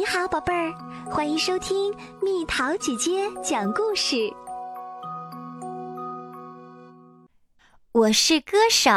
[0.00, 0.72] 你好，宝贝儿，
[1.10, 4.32] 欢迎收听蜜桃姐姐讲故事。
[7.92, 8.90] 我是歌手。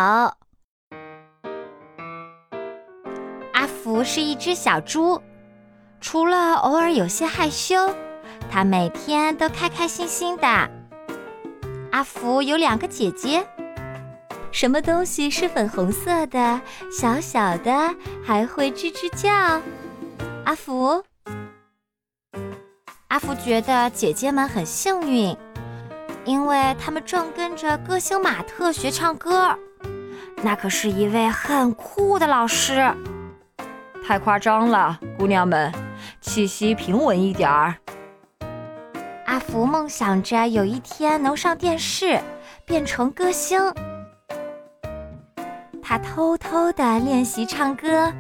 [3.52, 5.22] 阿福是一只小猪，
[6.00, 7.76] 除了偶尔有些害羞，
[8.50, 10.48] 他每天都开开心心的。
[11.92, 13.46] 阿福有两个姐姐。
[14.54, 17.94] 什么东西是粉红色的、小小的，
[18.26, 19.62] 还会吱吱叫？
[20.46, 21.02] 阿福，
[23.08, 25.36] 阿福觉得姐姐们很幸运，
[26.26, 29.58] 因为他们正跟着歌星马特学唱歌。
[30.42, 32.94] 那可是一位很酷的老师。
[34.06, 35.72] 太夸张了，姑娘们，
[36.20, 37.76] 气息平稳一点儿。
[39.26, 42.20] 阿福梦想着有一天能上电视，
[42.66, 43.74] 变成歌星。
[45.82, 48.12] 他偷偷的练习唱歌，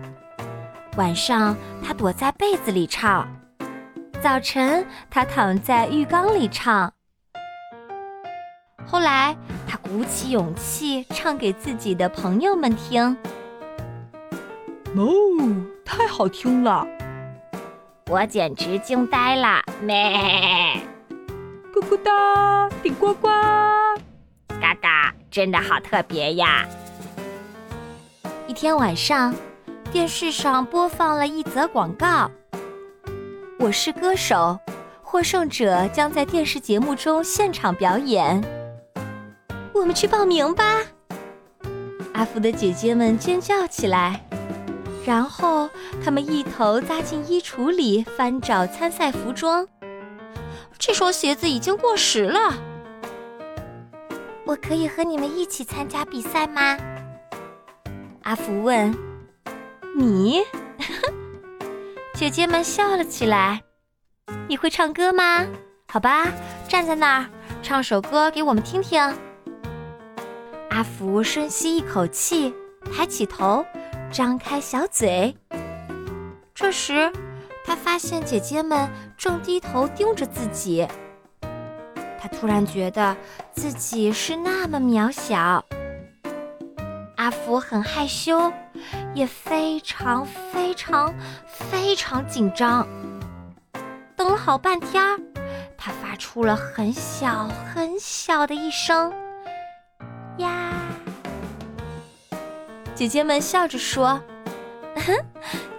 [0.95, 3.27] 晚上他躲在被子里唱，
[4.21, 6.93] 早晨他躺在浴缸里唱。
[8.85, 9.35] 后来
[9.67, 13.17] 他鼓起勇气唱给自己的朋友们听。
[14.95, 15.09] 哦，
[15.83, 16.85] 太好听了！
[18.07, 19.63] 我简直惊呆了！
[19.81, 20.79] 咩，
[21.73, 23.29] 咕咕哒，顶呱呱，
[24.61, 26.67] 嘎嘎，真的好特别呀！
[28.45, 29.33] 一天晚上，
[29.93, 32.27] 电视上播放了一则广告
[33.59, 34.57] ：“我是歌手，
[35.03, 38.43] 获胜者将在电视节目中现场表演。”
[39.71, 40.81] 我们去报名吧！
[42.11, 44.19] 阿福的姐姐们尖叫起来，
[45.05, 45.69] 然后
[46.03, 49.67] 他们一头扎进衣橱里翻找参赛服装。
[50.79, 52.51] 这双鞋子已经过时了。
[54.43, 56.75] 我可以和你们一起参加比赛吗？
[58.23, 58.91] 阿福问
[59.95, 60.41] ：“你？”
[62.13, 63.61] 姐姐们笑了起来。
[64.47, 65.45] “你会唱歌吗？
[65.87, 66.27] 好吧，
[66.67, 67.29] 站在那儿，
[67.61, 69.01] 唱首歌给我们听听。”
[70.69, 72.53] 阿福深吸一口气，
[72.91, 73.65] 抬起头，
[74.11, 75.35] 张开小嘴。
[76.55, 77.11] 这时，
[77.65, 80.87] 他发现姐姐们正低头盯着自己。
[82.19, 83.15] 他突然觉得
[83.51, 85.63] 自己是那么渺小。
[87.23, 88.51] 阿福很害羞，
[89.13, 91.15] 也非常非常
[91.47, 92.85] 非常紧张。
[94.13, 95.01] 等了好半天，
[95.77, 99.13] 他发出了很小很小的一声
[100.35, 100.73] “呀”。
[102.93, 104.21] 姐姐们笑着说：“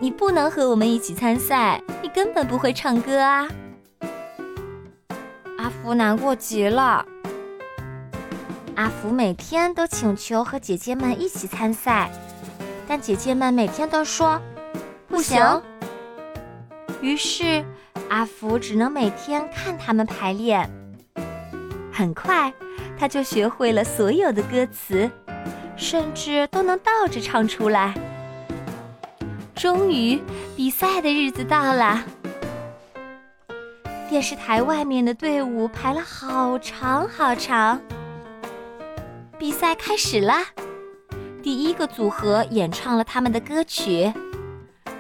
[0.01, 3.47] 你不能和我们一起参赛，你根本不会唱歌啊！”
[5.61, 7.05] 阿福难过极了。
[8.77, 12.11] 阿福每天都请求和姐姐们一起参赛，
[12.89, 14.41] 但姐姐们每天都说
[15.07, 15.41] 不行。
[17.01, 17.65] 于是，
[18.09, 20.69] 阿福只能每天看他们排练。
[21.93, 22.53] 很快，
[22.99, 25.09] 他就学会了所有的歌词，
[25.77, 27.95] 甚至都能倒着唱出来。
[29.55, 30.21] 终于，
[30.57, 32.03] 比赛的日子到了。
[34.09, 37.81] 电视台外面的队伍排了好长好长。
[39.45, 40.33] 比赛开始了，
[41.43, 44.11] 第一个组合演唱了他们的歌曲，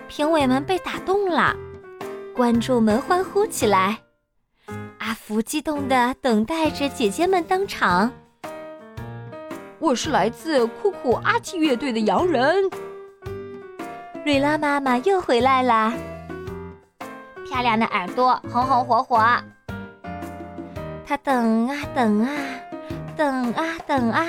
[0.06, 1.56] 评委们被打动了，
[2.36, 4.00] 观众们欢呼起来。
[4.98, 8.12] 阿福激动地等待着姐姐们登场。
[9.78, 12.70] 我是来自酷酷阿奇乐队的洋人，
[14.26, 15.90] 瑞拉妈妈又回来啦，
[17.48, 19.18] 漂亮的耳朵红红火火。
[21.06, 22.30] 她等啊等啊。
[23.16, 24.26] 等啊等啊，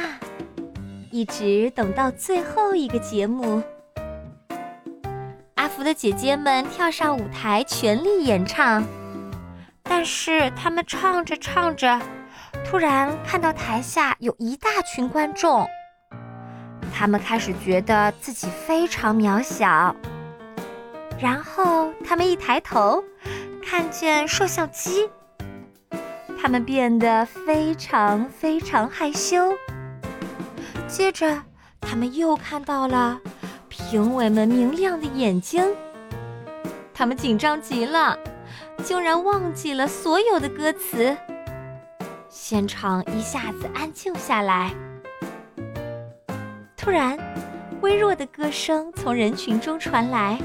[1.12, 3.64] 一直等到最后一个节目。
[5.56, 8.84] 阿福的姐姐们跳上舞台，全力演唱。
[9.82, 12.00] 但是他们唱着唱着，
[12.64, 15.68] 突然看到台下有一大群观众，
[16.94, 19.96] 他们开始觉得自己非常渺小。
[21.20, 23.04] 然后他们一抬头，
[23.66, 25.10] 看见摄像机。
[26.46, 29.52] 他们变得非常非常害羞。
[30.88, 31.42] 接着，
[31.82, 33.20] 他们又看到了
[33.68, 35.66] 评委们明亮的眼睛。
[36.94, 38.16] 他们紧张极了，
[38.84, 41.18] 竟然忘记了所有的歌词。
[42.30, 44.72] 现场一下子安静下来。
[46.78, 47.18] 突然，
[47.82, 50.40] 微弱的歌声从人群中传来。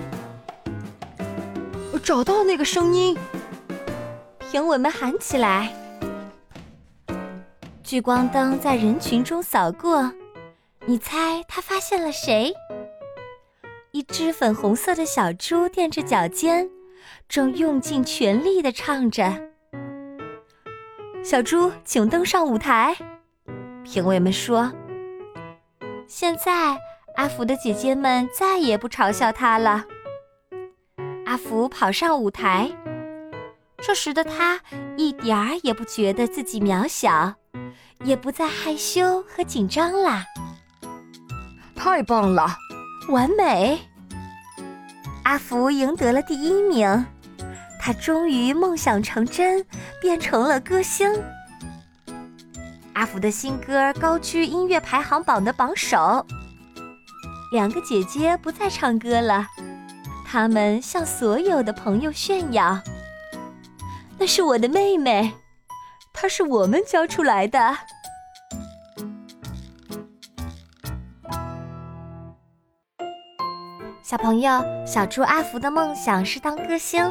[2.02, 3.18] 找到那个声音！
[4.50, 5.70] 评委们喊起来。
[7.90, 10.12] 聚光灯在人群中扫过，
[10.86, 12.54] 你猜他发现了谁？
[13.90, 16.70] 一只粉红色的小猪踮着脚尖，
[17.28, 19.34] 正用尽全力地唱着
[21.24, 22.96] ：“小猪，请登上舞台。”
[23.82, 24.70] 评委们说
[26.06, 26.78] ：“现在
[27.16, 29.84] 阿福的姐姐们再也不嘲笑他了。”
[31.26, 32.70] 阿福跑上舞台，
[33.78, 34.60] 这时的他
[34.96, 37.34] 一点儿也不觉得自己渺小，
[38.04, 40.24] 也不再害羞和紧张啦。
[41.74, 42.56] 太棒了，
[43.08, 43.78] 完美！
[45.24, 47.06] 阿福赢得了第一名，
[47.80, 49.64] 他终于梦想成真，
[50.00, 51.10] 变成了歌星。
[52.94, 56.26] 阿福的新歌高居音乐排行榜的榜首。
[57.52, 59.46] 两个姐姐不再唱歌了，
[60.26, 62.80] 她们向所有的朋友炫耀
[64.18, 65.32] ：“那是我的妹妹，
[66.12, 67.76] 她是我们教出来的。”
[74.02, 77.04] 小朋友，小猪阿福的梦想是当歌星，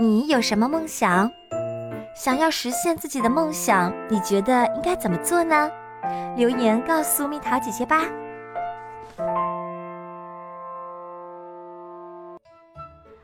[0.00, 1.30] 你有什么梦想？
[2.16, 5.70] 想要实现自己的梦想，你觉得应该怎么做呢？
[6.36, 8.02] 留言告诉蜜桃姐姐吧。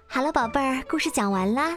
[0.06, 1.76] 好了，宝贝儿，故事讲完啦。